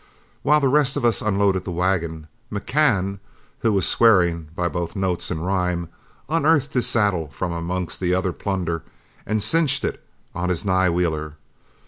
[0.41, 3.19] While the rest of us unloaded the wagon, McCann,
[3.59, 5.89] who was swearing by both note and rhyme,
[6.27, 8.81] unearthed his saddle from amongst the other plunder
[9.27, 10.03] and cinched it
[10.33, 11.35] on his nigh wheeler.